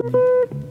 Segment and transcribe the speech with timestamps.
[0.00, 0.69] Tchau.